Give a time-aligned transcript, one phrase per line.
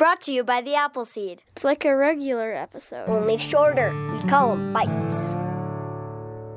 [0.00, 1.42] Brought to you by the Appleseed.
[1.50, 3.06] It's like a regular episode.
[3.06, 3.92] Only shorter.
[4.14, 5.34] We call them bites.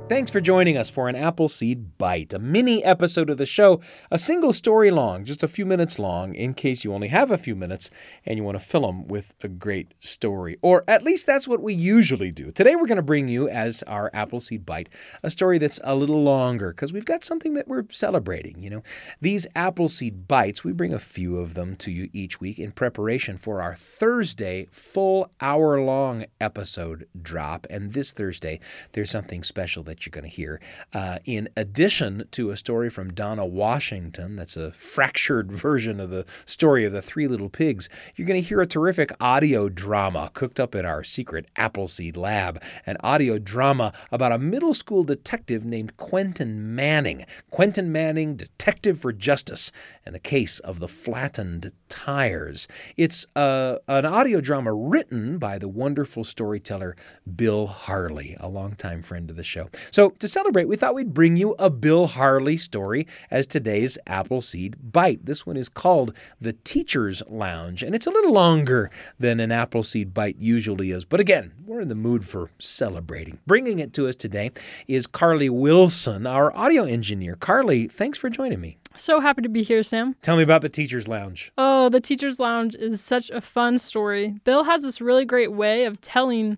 [0.09, 3.79] Thanks for joining us for an Appleseed Bite, a mini episode of the show,
[4.11, 7.37] a single story long, just a few minutes long, in case you only have a
[7.37, 7.89] few minutes
[8.25, 10.57] and you want to fill them with a great story.
[10.61, 12.51] Or at least that's what we usually do.
[12.51, 14.89] Today we're going to bring you, as our Appleseed Bite,
[15.23, 18.61] a story that's a little longer because we've got something that we're celebrating.
[18.61, 18.83] You know,
[19.21, 23.37] these Appleseed Bites, we bring a few of them to you each week in preparation
[23.37, 27.65] for our Thursday full hour long episode drop.
[27.69, 28.59] And this Thursday,
[28.91, 30.59] there's something special that you're going to hear.
[30.93, 36.25] Uh, in addition to a story from Donna Washington, that's a fractured version of the
[36.45, 40.59] story of the Three Little Pigs, you're going to hear a terrific audio drama cooked
[40.59, 42.61] up in our secret Appleseed lab.
[42.85, 47.25] An audio drama about a middle school detective named Quentin Manning.
[47.49, 49.71] Quentin Manning, Detective for Justice,
[50.05, 52.67] and the case of the flattened tires.
[52.97, 56.95] It's uh, an audio drama written by the wonderful storyteller
[57.35, 59.69] Bill Harley, a longtime friend of the show.
[59.91, 64.91] So, to celebrate, we thought we'd bring you a Bill Harley story as today's Appleseed
[64.91, 65.25] Bite.
[65.25, 68.89] This one is called The Teacher's Lounge, and it's a little longer
[69.19, 71.05] than an Appleseed Bite usually is.
[71.05, 73.39] But again, we're in the mood for celebrating.
[73.45, 74.51] Bringing it to us today
[74.87, 77.35] is Carly Wilson, our audio engineer.
[77.35, 78.77] Carly, thanks for joining me.
[78.95, 80.15] So happy to be here, Sam.
[80.21, 81.51] Tell me about the Teacher's Lounge.
[81.57, 84.35] Oh, the Teacher's Lounge is such a fun story.
[84.43, 86.57] Bill has this really great way of telling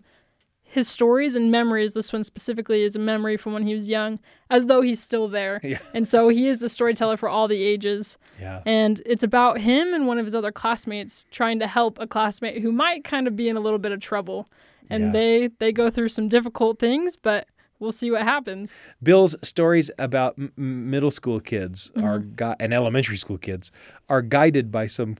[0.75, 1.93] his stories and memories.
[1.93, 5.27] This one specifically is a memory from when he was young, as though he's still
[5.27, 5.59] there.
[5.63, 5.79] Yeah.
[5.93, 8.17] And so he is the storyteller for all the ages.
[8.39, 8.61] Yeah.
[8.65, 12.61] And it's about him and one of his other classmates trying to help a classmate
[12.61, 14.47] who might kind of be in a little bit of trouble.
[14.89, 15.11] And Yeah.
[15.11, 17.47] they they go through some difficult things, but
[17.79, 18.79] we'll see what happens.
[19.01, 22.35] Bill's stories about m- middle school kids are Mm-hmm.
[22.35, 23.71] gui- and elementary school kids
[24.09, 25.15] are guided by some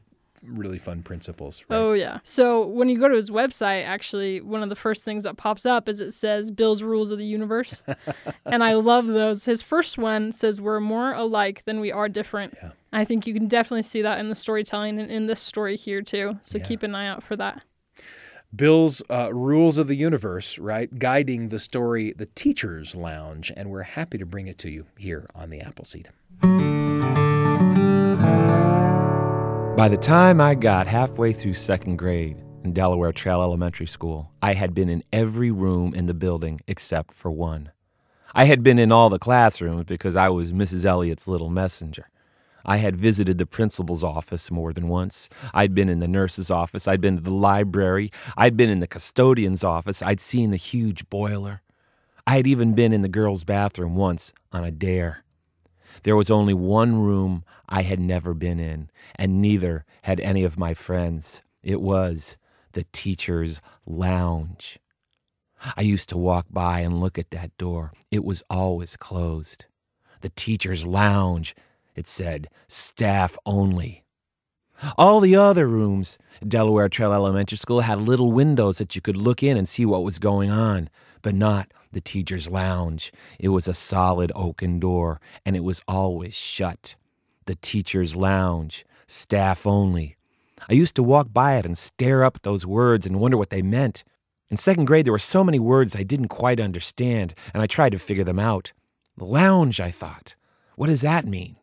[0.48, 1.66] really fun principles.
[1.70, 1.78] Right?
[1.78, 2.20] Oh yeah.
[2.24, 5.66] So when you go to his website, actually, one of the first things that pops
[5.66, 7.84] up is it says Bill's Rules of the Universe,
[8.46, 9.46] and I love those.
[9.46, 12.56] His first one says we're more alike than we are different.
[12.62, 12.72] Yeah.
[12.94, 16.02] I think you can definitely see that in the storytelling and in this story here
[16.02, 16.40] too.
[16.42, 17.62] So keep an eye out for that.
[18.56, 23.84] Bill's uh, rules of the universe, right, guiding the story, the Teacher's Lounge, and we're
[23.84, 26.10] happy to bring it to you here on the Appleseed.
[29.76, 34.54] By the time I got halfway through second grade in Delaware Trail Elementary School, I
[34.54, 37.74] had been in every room in the building except for one.
[38.34, 40.86] I had been in all the classrooms because I was Mrs.
[40.86, 42.10] Elliott's little messenger.
[42.64, 45.28] I had visited the principal's office more than once.
[45.54, 46.88] I'd been in the nurse's office.
[46.88, 48.12] I'd been to the library.
[48.38, 50.02] I'd been in the custodian's office.
[50.02, 51.62] I'd seen the huge boiler.
[52.26, 55.25] I had even been in the girls' bathroom once on a dare.
[56.04, 60.60] There was only one room I had never been in, and neither had any of
[60.60, 61.42] my friends.
[61.64, 62.38] It was
[62.74, 64.80] the teacher's lounge.
[65.76, 67.92] I used to walk by and look at that door.
[68.12, 69.66] It was always closed.
[70.22, 71.56] The teacher's lounge,
[71.96, 74.04] it said, staff only.
[74.98, 79.18] All the other rooms at Delaware Trail Elementary School had little windows that you could
[79.18, 80.90] look in and see what was going on,
[81.22, 83.12] but not the teacher's lounge.
[83.40, 86.96] It was a solid oaken door, and it was always shut.
[87.46, 90.18] The teacher's lounge, staff only.
[90.70, 93.50] I used to walk by it and stare up at those words and wonder what
[93.50, 94.04] they meant.
[94.50, 97.94] In second grade, there were so many words I didn't quite understand, and I tried
[97.94, 98.74] to figure them out.
[99.18, 100.36] Lounge, I thought.
[100.76, 101.56] What does that mean?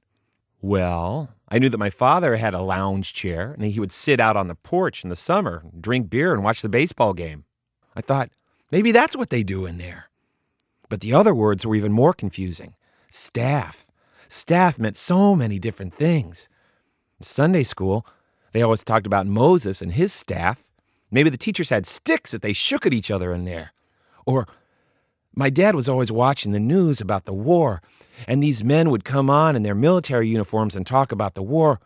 [0.62, 4.38] Well, I knew that my father had a lounge chair, and he would sit out
[4.38, 7.44] on the porch in the summer, drink beer, and watch the baseball game.
[7.94, 8.30] I thought,
[8.70, 10.08] maybe that's what they do in there.
[10.92, 12.74] But the other words were even more confusing.
[13.08, 13.86] Staff.
[14.28, 16.50] Staff meant so many different things.
[17.18, 18.06] In Sunday school,
[18.52, 20.68] they always talked about Moses and his staff.
[21.10, 23.72] Maybe the teachers had sticks that they shook at each other in there.
[24.26, 24.46] Or
[25.34, 27.80] my dad was always watching the news about the war,
[28.28, 31.80] and these men would come on in their military uniforms and talk about the war,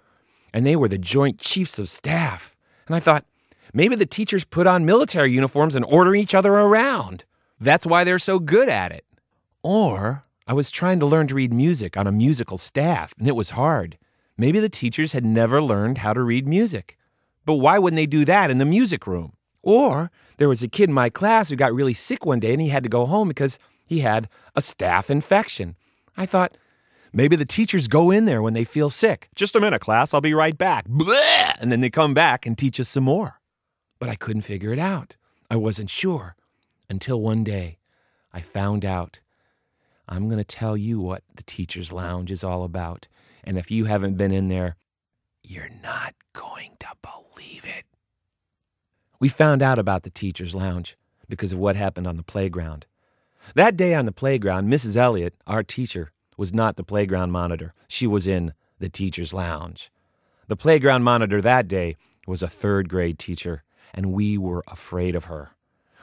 [0.52, 2.56] and they were the Joint Chiefs of Staff.
[2.88, 3.25] And I thought,
[3.72, 7.25] maybe the teachers put on military uniforms and order each other around.
[7.58, 9.05] That's why they're so good at it.
[9.62, 13.37] Or I was trying to learn to read music on a musical staff, and it
[13.37, 13.99] was hard.
[14.37, 16.99] Maybe the teachers had never learned how to read music.
[17.47, 19.32] But why wouldn't they do that in the music room?
[19.62, 22.61] Or there was a kid in my class who got really sick one day and
[22.61, 25.76] he had to go home because he had a staph infection.
[26.17, 26.56] I thought,
[27.12, 29.29] maybe the teachers go in there when they feel sick.
[29.35, 30.87] Just a minute, class, I'll be right back.
[31.61, 33.41] And then they come back and teach us some more.
[33.99, 35.17] But I couldn't figure it out.
[35.50, 36.37] I wasn't sure
[36.88, 37.78] until one day
[38.32, 39.20] I found out.
[40.08, 43.08] I'm going to tell you what the teacher's lounge is all about.
[43.42, 44.76] And if you haven't been in there,
[45.42, 47.84] you're not going to believe it.
[49.18, 50.96] We found out about the teacher's lounge
[51.28, 52.86] because of what happened on the playground.
[53.54, 54.96] That day on the playground, Mrs.
[54.96, 57.72] Elliott, our teacher, was not the playground monitor.
[57.88, 59.90] She was in the teacher's lounge.
[60.48, 61.96] The playground monitor that day
[62.26, 63.62] was a third grade teacher,
[63.94, 65.50] and we were afraid of her.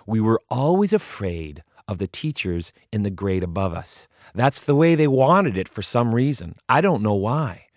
[0.06, 4.08] We were always afraid of the teachers in the grade above us.
[4.34, 6.56] That's the way they wanted it for some reason.
[6.70, 7.68] I don't know why.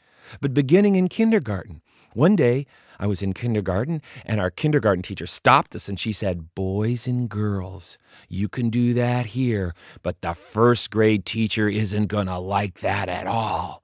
[0.40, 1.82] But beginning in kindergarten,
[2.14, 2.66] one day
[2.98, 7.28] I was in kindergarten and our kindergarten teacher stopped us and she said, Boys and
[7.28, 12.80] girls, you can do that here, but the first grade teacher isn't going to like
[12.80, 13.82] that at all.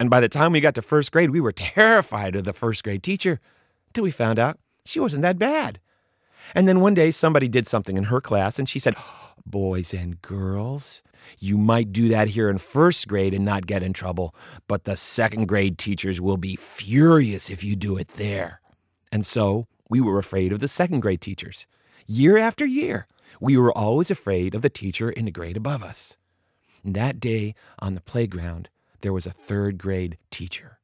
[0.00, 2.82] And by the time we got to first grade, we were terrified of the first
[2.82, 3.38] grade teacher
[3.88, 5.78] until we found out she wasn't that bad.
[6.54, 8.96] And then one day somebody did something in her class and she said,
[9.46, 11.02] Boys and girls,
[11.38, 14.34] you might do that here in first grade and not get in trouble,
[14.68, 18.60] but the second grade teachers will be furious if you do it there.
[19.10, 21.66] And so we were afraid of the second grade teachers.
[22.06, 23.06] Year after year,
[23.40, 26.16] we were always afraid of the teacher in the grade above us.
[26.84, 28.68] And that day on the playground,
[29.00, 30.78] there was a third grade teacher.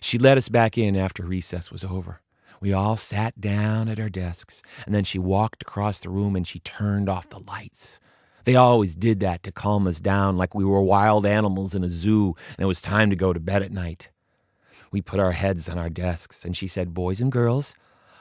[0.00, 2.20] She let us back in after recess was over.
[2.60, 6.46] We all sat down at our desks, and then she walked across the room and
[6.46, 8.00] she turned off the lights.
[8.44, 11.88] They always did that to calm us down like we were wild animals in a
[11.88, 14.10] zoo and it was time to go to bed at night.
[14.92, 17.74] We put our heads on our desks, and she said, Boys and girls,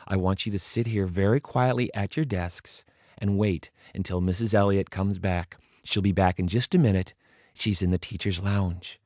[0.08, 2.86] I want you to sit here very quietly at your desks
[3.18, 4.54] and wait until Mrs.
[4.54, 5.58] Elliott comes back.
[5.84, 7.14] She'll be back in just a minute.
[7.54, 9.02] She's in the teacher's lounge.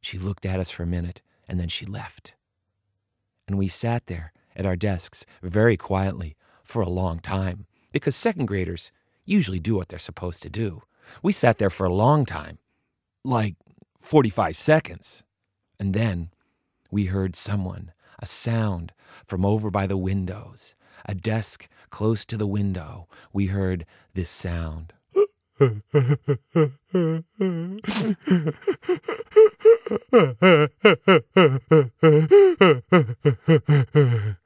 [0.00, 2.34] She looked at us for a minute and then she left.
[3.46, 8.46] And we sat there at our desks very quietly for a long time because second
[8.46, 8.92] graders
[9.24, 10.82] usually do what they're supposed to do.
[11.22, 12.58] We sat there for a long time,
[13.24, 13.54] like
[14.00, 15.22] 45 seconds.
[15.78, 16.30] And then
[16.90, 18.92] we heard someone, a sound
[19.24, 20.74] from over by the windows,
[21.06, 23.06] a desk close to the window.
[23.32, 24.92] We heard this sound.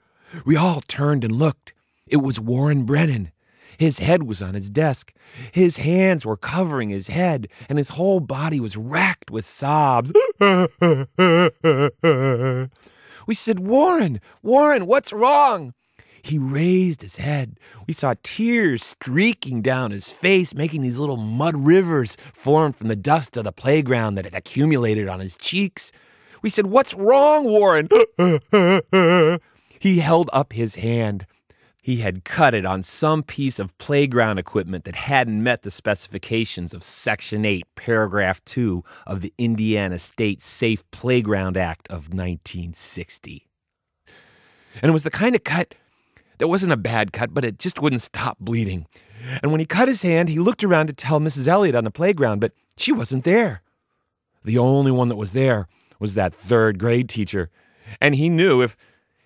[0.45, 1.73] we all turned and looked.
[2.07, 3.33] It was Warren Brennan.
[3.79, 5.13] His head was on his desk.
[5.51, 10.13] His hands were covering his head, and his whole body was racked with sobs.
[13.27, 15.75] we said, Warren, Warren, what's wrong?
[16.23, 17.59] He raised his head.
[17.89, 22.97] We saw tears streaking down his face, making these little mud rivers form from the
[22.97, 25.91] dust of the playground that had accumulated on his cheeks.
[26.41, 27.89] We said, What's wrong, Warren?
[29.83, 31.27] he held up his hand.
[31.83, 36.73] He had cut it on some piece of playground equipment that hadn't met the specifications
[36.73, 43.49] of Section 8, Paragraph 2 of the Indiana State Safe Playground Act of 1960.
[44.81, 45.75] And it was the kind of cut
[46.39, 48.87] that wasn't a bad cut, but it just wouldn't stop bleeding.
[49.43, 51.49] And when he cut his hand, he looked around to tell Mrs.
[51.49, 53.63] Elliott on the playground, but she wasn't there.
[54.45, 55.67] The only one that was there
[55.99, 57.51] was that third grade teacher.
[58.01, 58.77] And he knew if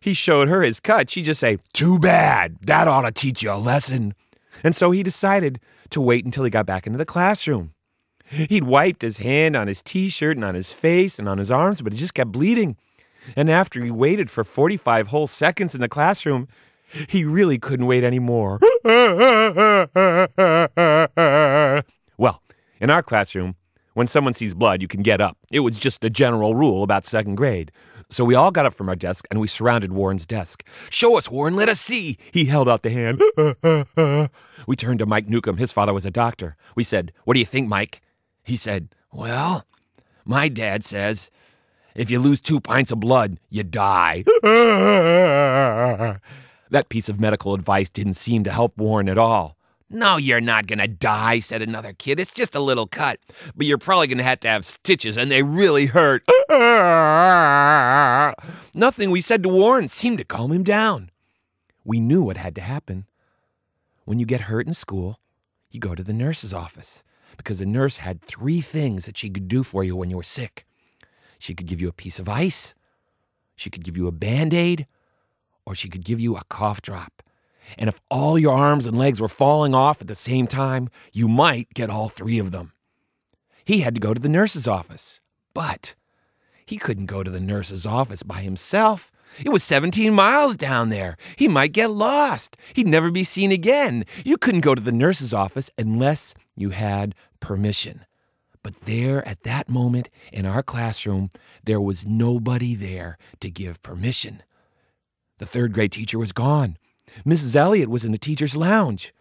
[0.01, 2.57] he showed her his cut, she'd just say, Too bad.
[2.67, 4.15] That ought to teach you a lesson.
[4.63, 5.61] And so he decided
[5.91, 7.73] to wait until he got back into the classroom.
[8.29, 11.51] He'd wiped his hand on his t shirt and on his face and on his
[11.51, 12.77] arms, but it just kept bleeding.
[13.37, 16.49] And after he waited for 45 whole seconds in the classroom,
[17.09, 18.61] he really couldn't wait anymore.
[22.19, 22.43] well,
[22.81, 23.57] in our classroom,
[23.95, 25.37] when someone sees blood, you can get up.
[25.51, 27.73] It was just a general rule about second grade.
[28.09, 30.67] So we all got up from our desk and we surrounded Warren's desk.
[30.91, 32.19] Show us, Warren, let us see.
[32.33, 33.21] He held out the hand.
[34.67, 35.57] we turned to Mike Newcomb.
[35.57, 36.57] His father was a doctor.
[36.77, 38.01] We said, What do you think, Mike?
[38.45, 39.65] He said, Well,
[40.25, 41.31] my dad says
[41.97, 44.23] if you lose two pints of blood, you die.
[44.43, 46.21] that
[46.91, 49.56] piece of medical advice didn't seem to help Warren at all.
[49.89, 52.19] No, you're not to die, said another kid.
[52.19, 53.21] It's just a little cut,
[53.55, 56.25] but you're probably to have to have stitches, and they really hurt.
[58.75, 61.11] Nothing we said to Warren seemed to calm him down.
[61.85, 63.07] We knew what had to happen.
[64.05, 65.21] When you get hurt in school,
[65.71, 67.05] you go to the nurse's office
[67.37, 70.25] because the nurse had three things that she could do for you when you were
[70.25, 70.67] sick.
[71.39, 72.75] She could give you a piece of ice,
[73.55, 74.89] she could give you a band aid,
[75.65, 77.23] or she could give you a cough drop.
[77.79, 81.29] And if all your arms and legs were falling off at the same time, you
[81.29, 82.73] might get all three of them.
[83.65, 85.21] He had to go to the nurse's office,
[85.53, 85.95] but
[86.65, 89.11] he couldn't go to the nurse's office by himself.
[89.45, 91.17] It was 17 miles down there.
[91.37, 92.57] He might get lost.
[92.75, 94.05] He'd never be seen again.
[94.25, 98.07] You couldn't go to the nurse's office unless you had permission.
[98.63, 101.31] But there, at that moment in our classroom,
[101.65, 104.43] there was nobody there to give permission.
[105.39, 106.77] The third grade teacher was gone.
[107.25, 107.55] Mrs.
[107.57, 109.13] Elliot was in the teacher's lounge.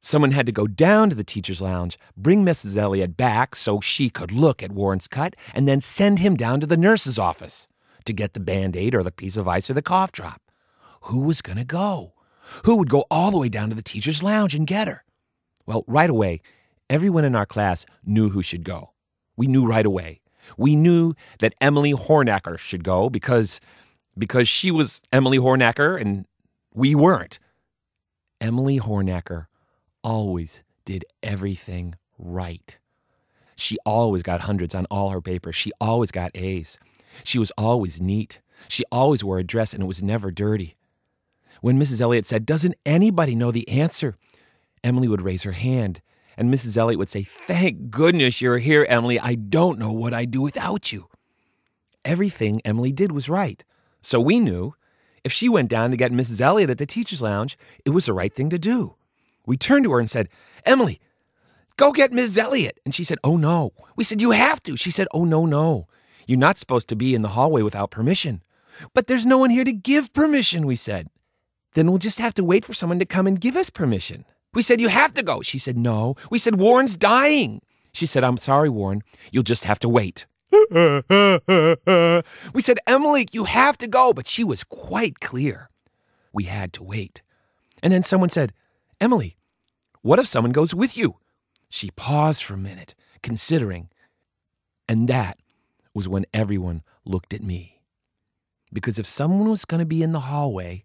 [0.00, 2.76] Someone had to go down to the teacher's lounge, bring Mrs.
[2.76, 6.66] Elliot back so she could look at Warren's cut, and then send him down to
[6.66, 7.68] the nurse's office
[8.04, 10.42] to get the band aid or the piece of ice or the cough drop.
[11.02, 12.12] Who was going to go?
[12.64, 15.04] Who would go all the way down to the teacher's lounge and get her?
[15.66, 16.40] Well, right away,
[16.90, 18.92] everyone in our class knew who should go.
[19.36, 20.20] We knew right away.
[20.58, 23.60] We knew that Emily Hornacker should go because
[24.16, 26.26] because she was Emily Hornacker and
[26.74, 27.38] we weren't.
[28.40, 29.46] Emily Hornacker
[30.02, 32.78] always did everything right.
[33.56, 35.54] She always got hundreds on all her papers.
[35.56, 36.78] She always got A's.
[37.22, 38.40] She was always neat.
[38.68, 40.76] She always wore a dress and it was never dirty.
[41.60, 42.00] When Mrs.
[42.00, 44.16] Elliot said, Doesn't anybody know the answer?
[44.82, 46.02] Emily would raise her hand,
[46.36, 46.76] and Mrs.
[46.76, 49.18] Elliot would say, Thank goodness you're here, Emily.
[49.18, 51.08] I don't know what I'd do without you.
[52.04, 53.64] Everything Emily did was right.
[54.02, 54.74] So we knew
[55.24, 56.40] if she went down to get Mrs.
[56.40, 58.94] Elliot at the teacher's lounge, it was the right thing to do.
[59.46, 60.28] We turned to her and said,
[60.64, 61.00] Emily,
[61.76, 62.38] go get Mrs.
[62.38, 62.78] Elliot.
[62.84, 63.72] And she said, Oh no.
[63.96, 64.76] We said, You have to.
[64.76, 65.86] She said, Oh no, no.
[66.26, 68.42] You're not supposed to be in the hallway without permission.
[68.92, 71.08] But there's no one here to give permission, we said.
[71.74, 74.24] Then we'll just have to wait for someone to come and give us permission.
[74.52, 75.42] We said, You have to go.
[75.42, 76.16] She said, No.
[76.30, 77.60] We said, Warren's dying.
[77.92, 79.02] She said, I'm sorry, Warren.
[79.30, 80.26] You'll just have to wait.
[82.54, 84.12] We said, Emily, you have to go.
[84.12, 85.70] But she was quite clear.
[86.32, 87.22] We had to wait.
[87.82, 88.52] And then someone said,
[89.00, 89.36] Emily,
[90.02, 91.16] what if someone goes with you?
[91.68, 93.88] She paused for a minute, considering.
[94.88, 95.38] And that
[95.94, 97.80] was when everyone looked at me.
[98.72, 100.84] Because if someone was going to be in the hallway,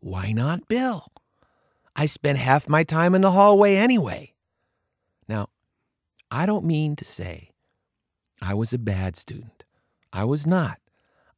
[0.00, 1.06] why not Bill?
[1.94, 4.32] I spent half my time in the hallway anyway.
[5.28, 5.48] Now,
[6.30, 7.49] I don't mean to say
[8.42, 9.64] I was a bad student.
[10.12, 10.78] I was not.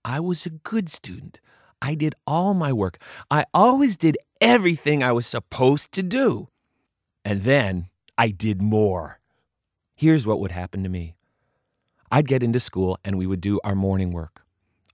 [0.04, 1.40] I was a good student.
[1.80, 3.02] I did all my work.
[3.30, 6.48] I always did everything I was supposed to do.
[7.24, 9.20] And then I did more.
[9.96, 11.14] Here's what would happen to me
[12.10, 14.44] I'd get into school and we would do our morning work,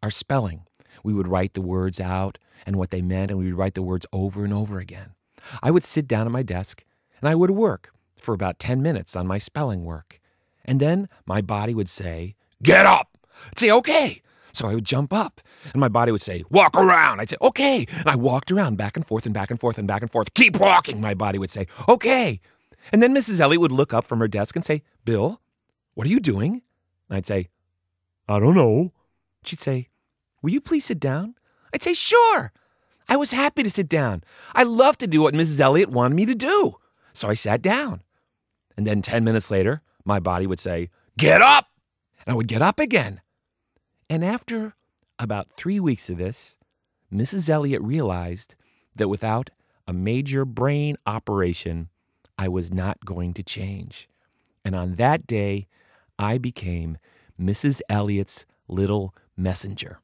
[0.03, 0.65] our spelling.
[1.03, 3.83] We would write the words out and what they meant, and we would write the
[3.83, 5.15] words over and over again.
[5.63, 6.85] I would sit down at my desk
[7.21, 10.21] and I would work for about 10 minutes on my spelling work.
[10.69, 13.17] And then my body would say, Get up!
[13.47, 14.23] I'd say, Okay.
[14.53, 15.41] So I would jump up
[15.73, 17.21] and my body would say, Walk around.
[17.21, 17.87] I'd say, Okay.
[17.91, 20.35] And I walked around back and forth and back and forth and back and forth.
[20.35, 21.01] Keep walking.
[21.01, 22.41] My body would say, Okay.
[22.93, 23.41] And then Mrs.
[23.41, 25.41] Elliot would look up from her desk and say, Bill,
[25.95, 26.63] what are you doing?
[27.09, 27.49] And I'd say,
[28.29, 28.91] I don't know.
[29.45, 29.89] She'd say,
[30.43, 31.35] Will you please sit down?
[31.73, 32.53] I'd say, Sure.
[33.09, 34.23] I was happy to sit down.
[34.55, 35.61] I loved to do what Mrs.
[35.61, 36.75] Elliot wanted me to do.
[37.15, 38.03] So I sat down.
[38.77, 41.67] And then 10 minutes later, my body would say, Get up!
[42.27, 43.21] And I would get up again.
[44.11, 44.75] And after
[45.19, 46.59] about three weeks of this,
[47.13, 47.49] Mrs.
[47.49, 48.57] Elliot realized
[48.97, 49.51] that without
[49.87, 51.91] a major brain operation,
[52.39, 54.09] I was not going to change.
[54.65, 55.67] And on that day,
[56.19, 56.99] I became
[57.41, 57.81] Mrs.
[57.89, 60.01] Elliot's little messenger.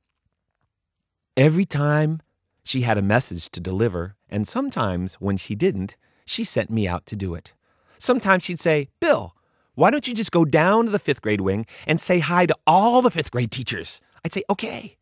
[1.37, 2.20] Every time
[2.62, 5.96] she had a message to deliver, and sometimes when she didn't,
[6.26, 7.52] she sent me out to do it.
[7.99, 9.34] Sometimes she'd say, Bill,
[9.74, 12.56] why don't you just go down to the fifth grade wing and say hi to
[12.66, 14.00] all the fifth grade teachers?
[14.24, 14.96] I'd say, okay.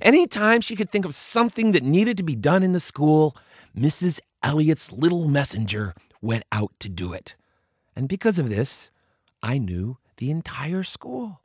[0.00, 3.36] Anytime she could think of something that needed to be done in the school,
[3.76, 4.20] Mrs.
[4.42, 7.34] Elliot's little messenger went out to do it.
[7.96, 8.90] And because of this,
[9.42, 11.40] I knew the entire school.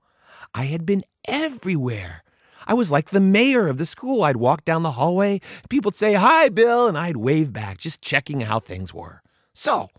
[0.54, 2.24] I had been everywhere.
[2.68, 4.24] I was like the mayor of the school.
[4.24, 8.42] I'd walk down the hallway, people'd say, Hi, Bill, and I'd wave back, just checking
[8.42, 9.22] how things were.
[9.54, 9.90] So,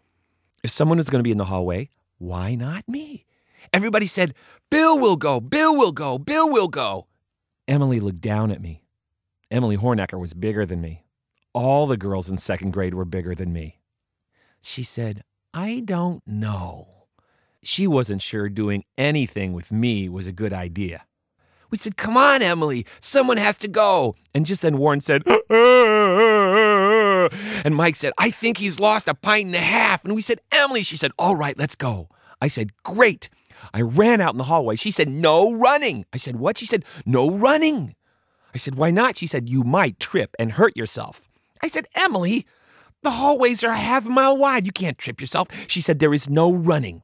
[0.62, 1.88] if someone was going to be in the hallway,
[2.18, 3.24] why not me?
[3.72, 4.34] Everybody said,
[4.70, 7.06] Bill will go, Bill will go, Bill will go.
[7.66, 8.82] Emily looked down at me.
[9.50, 11.04] Emily Hornacker was bigger than me.
[11.52, 13.80] All the girls in second grade were bigger than me.
[14.60, 15.22] She said,
[15.54, 17.06] I don't know.
[17.62, 21.04] She wasn't sure doing anything with me was a good idea.
[21.70, 24.14] We said, Come on, Emily, someone has to go.
[24.34, 25.22] And just then Warren said,
[27.68, 30.02] and Mike said, I think he's lost a pint and a half.
[30.02, 32.08] And we said, Emily, she said, All right, let's go.
[32.40, 33.28] I said, Great.
[33.74, 34.76] I ran out in the hallway.
[34.76, 36.06] She said, No running.
[36.10, 36.56] I said, What?
[36.56, 37.94] She said, No running.
[38.54, 39.18] I said, Why not?
[39.18, 41.28] She said, You might trip and hurt yourself.
[41.62, 42.46] I said, Emily,
[43.02, 44.64] the hallways are a half a mile wide.
[44.64, 45.48] You can't trip yourself.
[45.68, 47.02] She said, There is no running.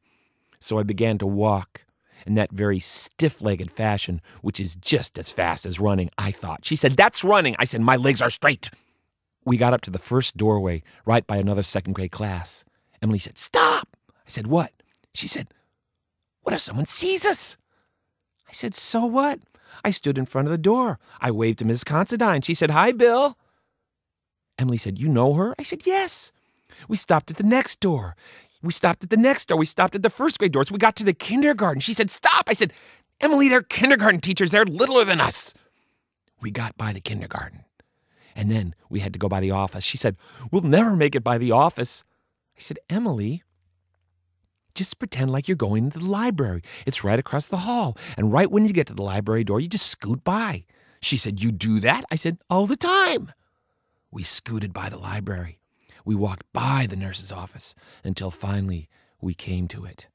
[0.61, 1.83] So I began to walk
[2.26, 6.64] in that very stiff legged fashion, which is just as fast as running, I thought.
[6.64, 7.54] She said, That's running.
[7.59, 8.71] I said, My legs are straight.
[9.44, 12.64] We got up to the first doorway, right by another second grade class.
[13.02, 13.96] Emily said, Stop.
[14.08, 14.72] I said, What?
[15.12, 15.48] She said,
[16.42, 17.56] What if someone sees us?
[18.48, 19.40] I said, So what?
[19.84, 20.98] I stood in front of the door.
[21.20, 22.40] I waved to Miss Considine.
[22.42, 23.36] She said, Hi, Bill.
[24.58, 25.54] Emily said, You know her?
[25.58, 26.32] I said, Yes.
[26.88, 28.16] We stopped at the next door.
[28.62, 29.58] We stopped at the next door.
[29.58, 30.64] We stopped at the first grade door.
[30.64, 31.80] So we got to the kindergarten.
[31.80, 32.44] She said, Stop.
[32.48, 32.72] I said,
[33.20, 34.50] Emily, they're kindergarten teachers.
[34.50, 35.52] They're littler than us.
[36.40, 37.64] We got by the kindergarten.
[38.34, 39.84] And then we had to go by the office.
[39.84, 40.16] She said,
[40.50, 42.04] We'll never make it by the office.
[42.56, 43.42] I said, Emily,
[44.74, 46.62] just pretend like you're going to the library.
[46.84, 47.96] It's right across the hall.
[48.16, 50.64] And right when you get to the library door, you just scoot by.
[51.00, 52.04] She said, You do that?
[52.10, 53.32] I said, All the time.
[54.10, 55.58] We scooted by the library.
[56.04, 58.88] We walked by the nurse's office until finally
[59.20, 60.08] we came to it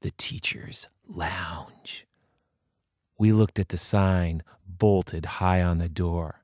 [0.00, 2.06] the teacher's lounge.
[3.18, 6.41] We looked at the sign bolted high on the door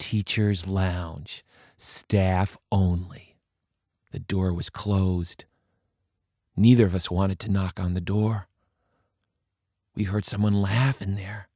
[0.00, 1.44] Teacher's Lounge,
[1.76, 3.36] staff only.
[4.10, 5.44] The door was closed.
[6.56, 8.48] Neither of us wanted to knock on the door.
[9.94, 11.48] We heard someone laugh in there.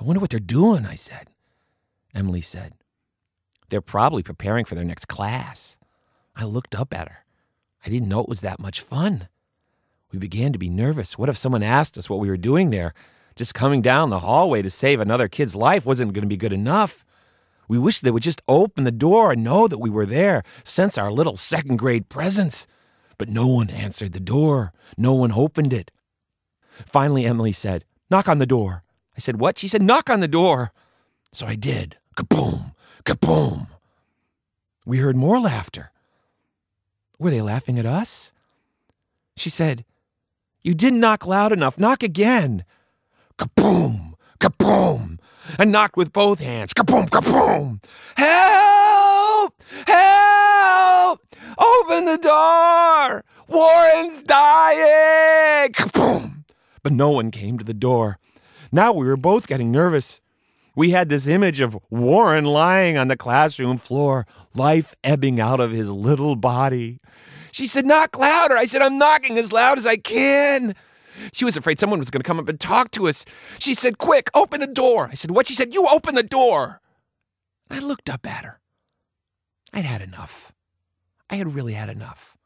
[0.00, 1.28] I wonder what they're doing, I said.
[2.14, 2.72] Emily said,
[3.68, 5.78] They're probably preparing for their next class.
[6.34, 7.24] I looked up at her.
[7.84, 9.28] I didn't know it was that much fun.
[10.10, 11.18] We began to be nervous.
[11.18, 12.94] What if someone asked us what we were doing there?
[13.36, 16.52] Just coming down the hallway to save another kid's life wasn't going to be good
[16.52, 17.04] enough.
[17.72, 20.98] We wished they would just open the door and know that we were there, sense
[20.98, 22.66] our little second grade presence.
[23.16, 24.74] But no one answered the door.
[24.98, 25.90] No one opened it.
[26.84, 28.82] Finally, Emily said, Knock on the door.
[29.16, 29.56] I said, What?
[29.56, 30.70] She said, Knock on the door.
[31.32, 31.96] So I did.
[32.14, 32.74] Kaboom!
[33.06, 33.68] Kaboom!
[34.84, 35.92] We heard more laughter.
[37.18, 38.34] Were they laughing at us?
[39.34, 39.86] She said,
[40.62, 41.78] You didn't knock loud enough.
[41.78, 42.66] Knock again.
[43.38, 44.12] Kaboom!
[44.38, 45.18] Kaboom!
[45.58, 46.72] And knocked with both hands.
[46.72, 47.08] Kaboom!
[47.08, 47.82] Kaboom!
[48.16, 49.62] Help!
[49.86, 51.20] Help!
[51.58, 53.24] Open the door!
[53.48, 55.72] Warren's dying!
[55.72, 56.44] Kaboom!
[56.82, 58.18] But no one came to the door.
[58.70, 60.20] Now we were both getting nervous.
[60.74, 65.70] We had this image of Warren lying on the classroom floor, life ebbing out of
[65.70, 66.98] his little body.
[67.50, 68.56] She said, Knock louder.
[68.56, 70.74] I said, I'm knocking as loud as I can.
[71.32, 73.24] She was afraid someone was going to come up and talk to us.
[73.58, 75.08] She said, Quick, open the door.
[75.10, 75.46] I said, What?
[75.46, 76.80] She said, You open the door.
[77.70, 78.60] I looked up at her.
[79.72, 80.52] I'd had enough.
[81.30, 82.36] I had really had enough.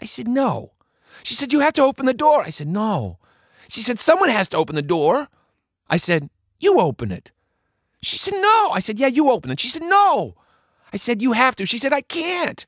[0.00, 0.72] I said, No.
[1.22, 2.42] She said, You have to open the door.
[2.42, 3.18] I said, No.
[3.68, 5.28] She said, Someone has to open the door.
[5.88, 7.30] I said, You open it.
[8.02, 8.70] She said, No.
[8.72, 9.60] I said, Yeah, you open it.
[9.60, 10.36] She said, No.
[10.92, 11.66] I said, You have to.
[11.66, 12.66] She said, I can't.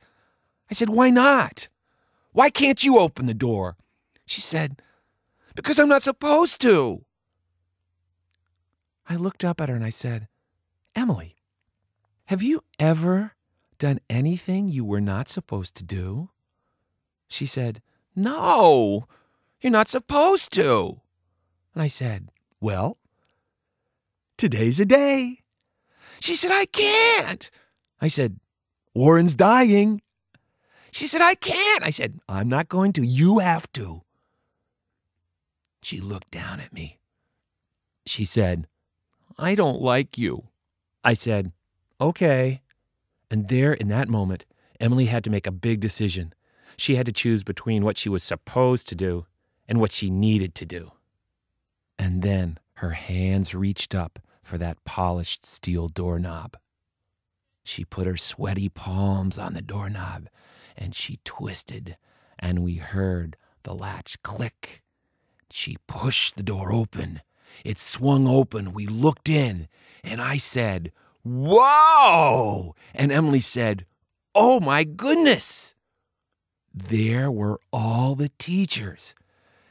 [0.71, 1.69] I said, Why not?
[2.33, 3.77] Why can't you open the door?
[4.27, 4.81] She said,
[5.59, 7.05] Because I'm not supposed to.
[9.09, 10.29] I looked up at her and I said,
[10.95, 11.35] Emily,
[12.27, 13.33] have you ever
[13.77, 16.31] done anything you were not supposed to do?
[17.27, 17.83] She said,
[18.15, 19.09] No,
[19.61, 21.01] you're not supposed to.
[21.75, 22.29] And I said,
[22.61, 22.97] Well,
[24.37, 25.41] today's a day.
[26.21, 27.51] She said, I can't.
[28.01, 28.39] I said,
[28.95, 30.03] Warren's dying.
[30.93, 31.83] She said, I can't.
[31.83, 33.03] I said, I'm not going to.
[33.03, 34.05] You have to.
[35.83, 36.99] She looked down at me.
[38.07, 38.67] She said,
[39.39, 40.49] I don't like you.
[41.05, 41.53] I said,
[42.01, 42.63] Okay.
[43.31, 44.45] And there, in that moment,
[44.81, 46.33] Emily had to make a big decision.
[46.77, 49.27] She had to choose between what she was supposed to do
[49.69, 50.93] and what she needed to do.
[51.99, 56.57] And then her hands reached up for that polished steel doorknob.
[57.65, 60.29] She put her sweaty palms on the doorknob
[60.77, 61.97] and she twisted,
[62.39, 64.83] and we heard the latch click.
[65.51, 67.23] She pushed the door open.
[67.65, 68.73] It swung open.
[68.73, 69.69] We looked in,
[70.05, 72.75] and I said, Whoa!
[72.95, 73.87] And Emily said,
[74.35, 75.75] Oh my goodness!
[76.73, 79.15] There were all the teachers,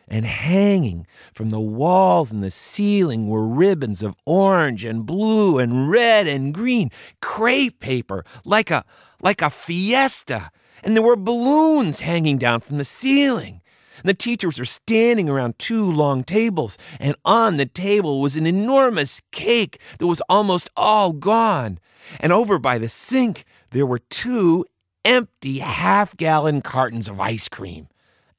[0.08, 5.90] and hanging from the walls and the ceiling were ribbons of orange and blue and
[5.90, 6.90] red and green,
[7.22, 8.84] crepe paper, like a
[9.22, 10.52] like a fiesta.
[10.84, 13.62] And there were balloons hanging down from the ceiling.
[14.04, 19.22] The teachers were standing around two long tables, and on the table was an enormous
[19.32, 21.80] cake that was almost all gone.
[22.20, 24.66] And over by the sink, there were two
[25.04, 27.88] empty half gallon cartons of ice cream.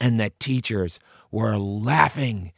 [0.00, 2.52] And the teachers were laughing.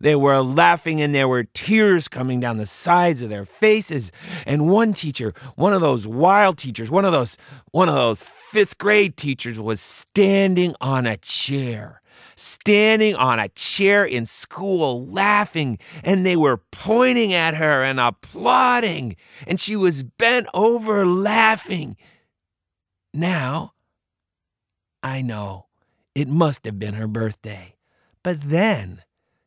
[0.00, 4.10] They were laughing, and there were tears coming down the sides of their faces.
[4.46, 7.36] And one teacher, one of those wild teachers, one of those,
[7.70, 12.00] one of those fifth grade teachers, was standing on a chair
[12.34, 19.16] standing on a chair in school laughing, and they were pointing at her and applauding,
[19.46, 21.96] and she was bent over laughing.
[23.12, 23.72] Now,
[25.02, 25.66] I know
[26.14, 27.76] it must have been her birthday,
[28.22, 29.02] but then,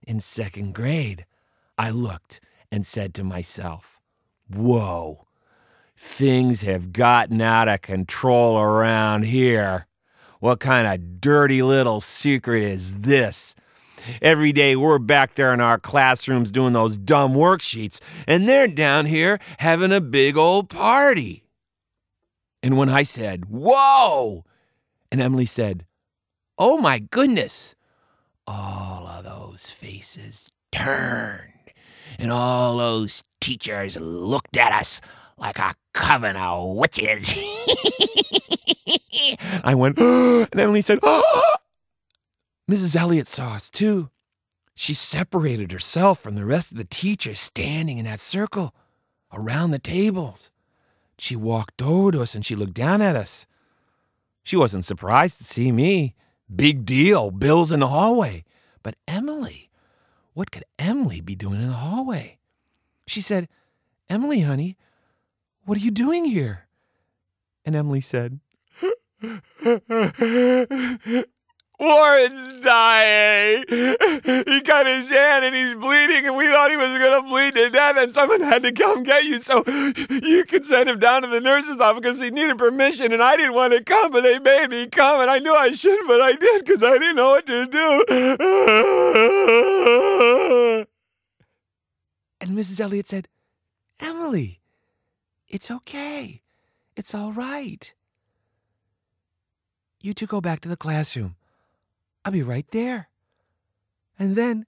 [0.07, 1.25] in second grade,
[1.77, 3.99] I looked and said to myself,
[4.49, 5.27] Whoa,
[6.01, 9.85] Things have gotten out of control around here.
[10.39, 13.55] What kind of dirty little secret is this?
[14.21, 19.05] Every day we're back there in our classrooms doing those dumb worksheets, and they're down
[19.05, 21.43] here having a big old party.
[22.63, 24.45] And when I said, Whoa!
[25.11, 25.85] And Emily said,
[26.57, 27.75] Oh my goodness!
[28.47, 31.51] All of those faces turned,
[32.17, 35.01] and all those teachers looked at us
[35.37, 37.33] like a coven of witches.
[39.63, 40.99] I went, and Emily said!
[42.69, 42.95] Mrs.
[42.95, 44.09] Elliot saw us too.
[44.75, 48.73] She separated herself from the rest of the teachers standing in that circle
[49.33, 50.51] around the tables.
[51.17, 53.45] She walked over to us and she looked down at us.
[54.43, 56.15] She wasn't surprised to see me.
[56.53, 58.43] Big deal, Bill's in the hallway.
[58.81, 59.68] But Emily,
[60.39, 62.37] what could Emily be doing in the hallway?
[63.05, 63.49] She said,
[64.09, 64.77] Emily, honey,
[65.65, 66.65] what are you doing here?
[67.65, 68.39] And Emily said,
[71.77, 73.65] Warren's dying.
[73.69, 77.55] He cut his hand and he's bleeding, and we thought he was going to bleed
[77.55, 79.63] to death, and someone had to come get you so
[80.09, 83.35] you could send him down to the nurse's office because he needed permission, and I
[83.35, 86.21] didn't want to come, but they made me come, and I knew I shouldn't, but
[86.21, 88.05] I did because I didn't know what to do.
[92.49, 92.79] And Mrs.
[92.79, 93.27] Elliot said,
[93.99, 94.59] Emily,
[95.47, 96.41] it's okay.
[96.95, 97.93] It's all right.
[100.01, 101.35] You two go back to the classroom.
[102.25, 103.09] I'll be right there.
[104.17, 104.65] And then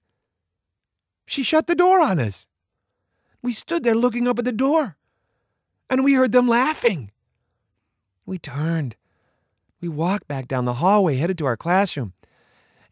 [1.26, 2.46] she shut the door on us.
[3.42, 4.96] We stood there looking up at the door,
[5.90, 7.10] and we heard them laughing.
[8.24, 8.94] We turned.
[9.80, 12.12] We walked back down the hallway, headed to our classroom.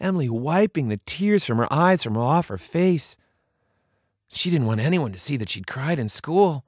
[0.01, 3.17] Emily wiping the tears from her eyes from off her face.
[4.33, 6.65] She didn't want anyone to see that she'd cried in school.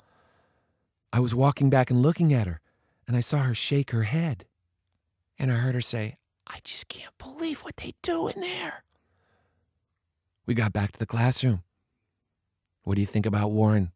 [1.12, 2.60] I was walking back and looking at her,
[3.06, 4.46] and I saw her shake her head.
[5.38, 8.84] And I heard her say, I just can't believe what they do in there.
[10.44, 11.62] We got back to the classroom.
[12.82, 13.92] What do you think about Warren?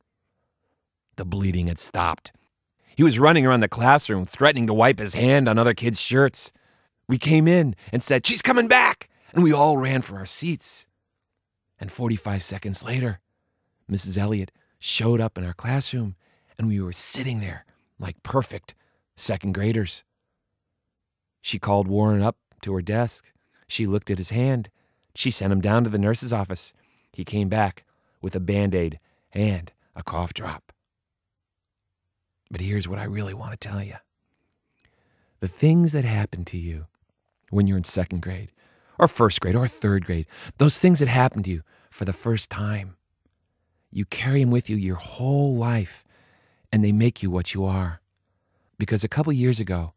[1.17, 2.33] The bleeding had stopped.
[2.95, 6.53] He was running around the classroom, threatening to wipe his hand on other kids' shirts.
[7.09, 9.09] We came in and said, She's coming back!
[9.33, 10.87] And we all ran for our seats.
[11.79, 13.21] And 45 seconds later,
[13.91, 14.19] Mrs.
[14.19, 16.17] Elliot showed up in our classroom,
[16.59, 17.65] and we were sitting there
[17.99, 18.75] like perfect
[19.15, 20.05] second graders.
[21.41, 23.33] She called Warren up to her desk.
[23.69, 24.69] She looked at his hand.
[25.15, 26.73] She sent him down to the nurse's office.
[27.13, 27.85] He came back
[28.21, 28.99] with a band aid
[29.33, 30.73] and a cough drop.
[32.51, 33.97] But here's what I really want to tell you
[35.41, 36.87] the things that happen to you
[37.51, 38.51] when you're in second grade,
[38.99, 40.27] or first grade, or third grade,
[40.59, 42.97] those things that happen to you for the first time,
[43.97, 46.05] you carry them with you your whole life,
[46.71, 48.03] and they make you what you are.
[48.77, 49.95] Because a couple years ago,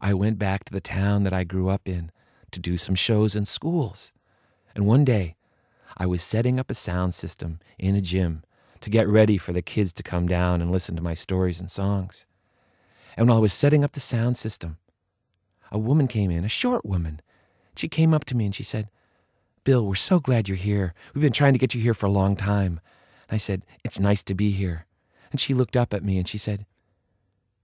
[0.00, 2.10] I went back to the town that I grew up in
[2.52, 4.14] to do some shows in schools.
[4.74, 5.36] And one day,
[5.98, 8.42] I was setting up a sound system in a gym
[8.80, 11.70] to get ready for the kids to come down and listen to my stories and
[11.70, 12.24] songs.
[13.18, 14.78] And while I was setting up the sound system,
[15.70, 17.20] a woman came in, a short woman.
[17.76, 18.88] She came up to me and she said,
[19.62, 20.94] Bill, we're so glad you're here.
[21.12, 22.80] We've been trying to get you here for a long time.
[23.30, 24.86] I said, It's nice to be here.
[25.30, 26.66] And she looked up at me and she said,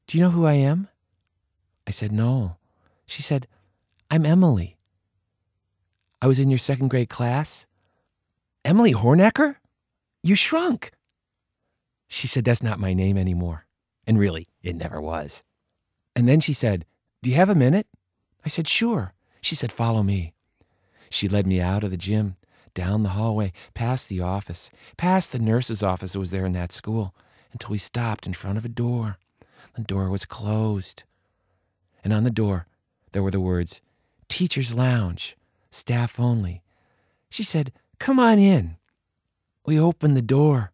[0.07, 0.89] Do you know who I am?
[1.87, 2.57] I said, No.
[3.07, 3.47] She said,
[4.11, 4.77] I'm Emily.
[6.21, 7.67] I was in your second grade class.
[8.65, 9.57] Emily Hornacker?
[10.23, 10.93] You shrunk.
[12.09, 13.67] She said, That's not my name anymore.
[14.07, 15.43] And really, it never was.
[16.15, 16.85] And then she said,
[17.23, 17.87] Do you have a minute?
[18.45, 19.15] I said, Sure.
[19.41, 20.35] She said, Follow me.
[21.11, 22.37] She led me out of the gym,
[22.75, 26.73] down the hallway, past the office, past the nurse's office that was there in that
[26.73, 27.15] school,
[27.53, 29.19] until we stopped in front of a door.
[29.75, 31.05] The door was closed.
[32.05, 32.67] And on the door,
[33.13, 33.81] there were the words,
[34.29, 35.37] Teacher's Lounge,
[35.71, 36.63] staff only.
[37.31, 38.77] She said, Come on in.
[39.65, 40.73] We opened the door.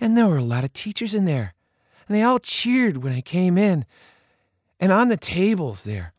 [0.00, 1.54] And there were a lot of teachers in there.
[2.08, 3.84] And they all cheered when I came in.
[4.78, 6.12] And on the tables there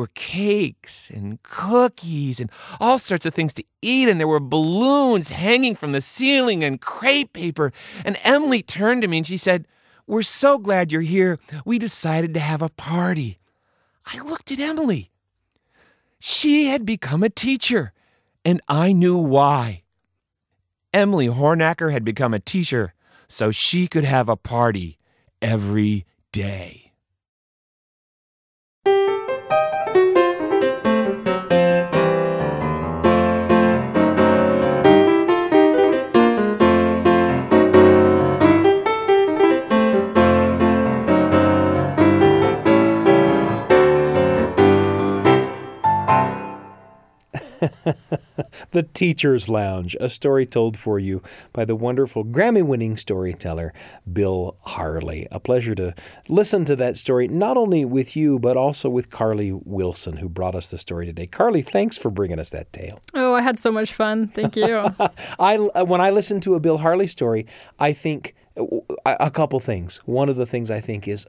[0.00, 4.08] were cakes and cookies and all sorts of things to eat.
[4.08, 7.72] And there were balloons hanging from the ceiling and crepe paper.
[8.04, 9.68] And Emily turned to me and she said,
[10.06, 11.38] We're so glad you're here.
[11.64, 13.38] We decided to have a party.
[14.06, 15.10] I looked at Emily.
[16.18, 17.92] She had become a teacher,
[18.44, 19.84] and I knew why.
[20.92, 22.94] Emily Hornacker had become a teacher
[23.26, 24.98] so she could have a party
[25.40, 26.89] every day.
[48.72, 53.72] The Teacher's Lounge, a story told for you by the wonderful Grammy winning storyteller
[54.10, 55.26] Bill Harley.
[55.32, 55.94] A pleasure to
[56.28, 60.54] listen to that story, not only with you, but also with Carly Wilson, who brought
[60.54, 61.26] us the story today.
[61.26, 63.00] Carly, thanks for bringing us that tale.
[63.14, 64.28] Oh, I had so much fun.
[64.28, 64.66] Thank you.
[65.38, 67.46] I, uh, when I listen to a Bill Harley story,
[67.78, 68.64] I think uh,
[69.04, 69.98] a couple things.
[70.04, 71.26] One of the things I think is,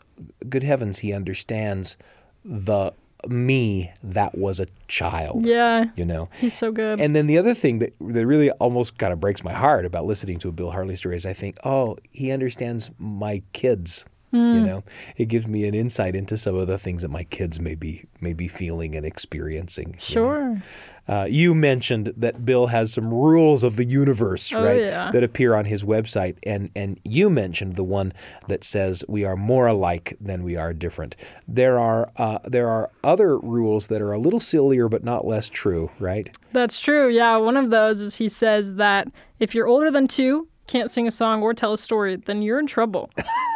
[0.47, 1.97] good heavens, he understands
[2.43, 2.93] the
[3.29, 5.45] me that was a child.
[5.45, 5.85] Yeah.
[5.95, 6.29] You know?
[6.39, 6.99] He's so good.
[6.99, 10.05] And then the other thing that, that really almost kind of breaks my heart about
[10.05, 14.05] listening to a Bill Harley story is I think, oh, he understands my kids.
[14.33, 14.55] Mm.
[14.55, 14.83] You know,
[15.17, 18.05] it gives me an insight into some of the things that my kids may be
[18.21, 19.95] may be feeling and experiencing.
[19.99, 20.39] Sure.
[20.39, 20.61] You, know?
[21.07, 24.79] uh, you mentioned that Bill has some rules of the universe, oh, right?
[24.79, 25.11] Yeah.
[25.11, 28.13] That appear on his website, and and you mentioned the one
[28.47, 31.15] that says we are more alike than we are different.
[31.47, 35.49] There are uh, there are other rules that are a little sillier but not less
[35.49, 36.33] true, right?
[36.53, 37.09] That's true.
[37.09, 41.05] Yeah, one of those is he says that if you're older than two, can't sing
[41.05, 43.09] a song or tell a story, then you're in trouble.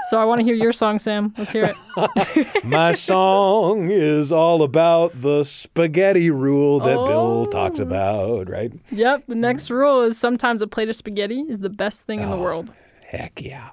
[0.10, 1.34] So I want to hear your song, Sam.
[1.38, 2.64] Let's hear it.
[2.66, 7.08] My song is all about the spaghetti rule that oh.
[7.08, 8.72] Bill talks about, right?
[8.92, 9.24] Yep.
[9.28, 12.36] The next rule is sometimes a plate of spaghetti is the best thing in the
[12.36, 12.42] Oh.
[12.42, 12.72] world.
[13.16, 13.70] Heck yeah.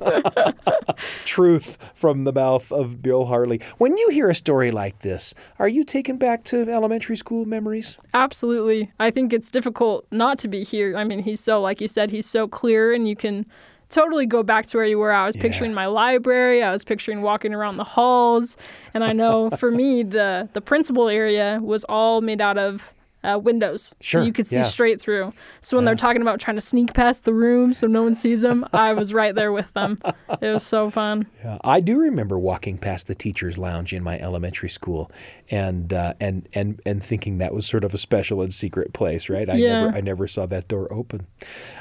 [0.00, 0.52] Uh,
[1.24, 3.60] truth from the mouth of Bill Harley.
[3.78, 7.98] When you hear a story like this, are you taken back to elementary school memories?
[8.12, 8.90] Absolutely.
[8.98, 10.96] I think it's difficult not to be here.
[10.96, 13.46] I mean, he's so, like you said, he's so clear and you can
[13.90, 15.12] totally go back to where you were.
[15.12, 15.42] I was Yeah.
[15.42, 16.62] picturing my library.
[16.62, 18.56] I was picturing walking around the halls.
[18.92, 22.93] And I know for me, the, the principal area was all made out of
[23.24, 24.62] uh, windows, Sure, so you could see yeah.
[24.62, 25.32] straight through.
[25.60, 28.42] So when they're talking about trying to sneak past the room so no one sees
[28.42, 29.96] them, I was right there with them.
[30.40, 31.26] It was so fun.
[31.44, 35.10] Yeah, I do remember walking past the teachers' lounge in my elementary school,
[35.50, 39.28] and uh, and and and thinking that was sort of a special and secret place,
[39.28, 39.48] right?
[39.50, 39.80] I Yeah.
[39.80, 41.26] never I never saw that door open.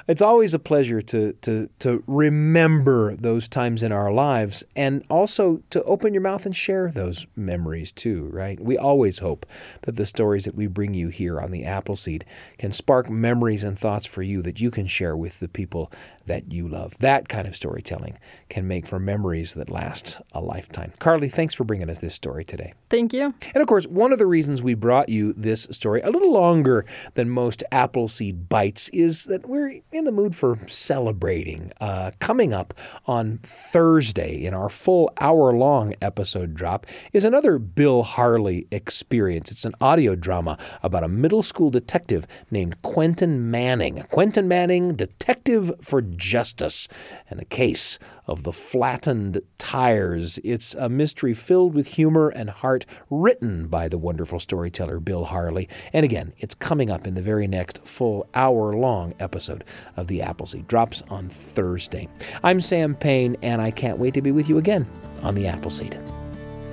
[0.08, 5.62] It's always a pleasure to to to remember those times in our lives, and also
[5.70, 8.60] to open your mouth and share those memories too, right?
[8.60, 9.46] We always hope
[9.84, 12.26] that the stories that we bring you here on the Appleseed
[12.58, 15.92] can spark memories and thoughts for you that you can share with the people
[16.26, 16.98] that you love.
[17.00, 18.18] That kind of storytelling
[18.50, 20.94] can make for memories that last a lifetime.
[21.00, 22.74] Carly, thanks for bringing us this story today.
[22.90, 23.34] Thank you.
[23.54, 26.86] And of course, one of the reasons we brought you this story a little longer
[27.16, 31.72] than most Appleseed Bites is that we're in the mood for celebrating.
[31.82, 32.74] Uh, coming up
[33.06, 39.52] on Thursday in our full hour long episode drop is another Bill Harley experience.
[39.52, 44.04] It's an audio drama about a middle school detective named Quentin Manning.
[44.12, 46.88] Quentin Manning, Detective for Justice,
[47.30, 50.40] and a case of the flattened tires.
[50.44, 55.68] It's a mystery filled with humor and heart, written by the wonderful storyteller Bill Harley.
[55.92, 59.64] And again, it's coming up in the very next full hour long episode
[59.98, 60.68] of The Appleseed.
[60.68, 62.08] Drops on Thursday.
[62.44, 64.88] I'm Sam Payne, and I can't wait to be with you again
[65.22, 66.00] on The Appleseed.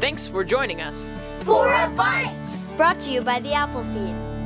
[0.00, 1.10] Thanks for joining us.
[1.44, 2.56] For a bite!
[2.76, 4.39] Brought to you by the Appleseed.